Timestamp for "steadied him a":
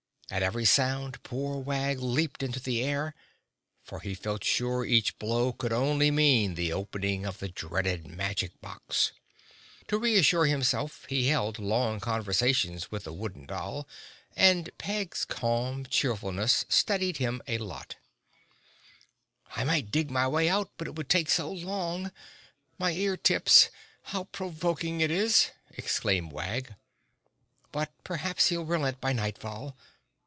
16.69-17.57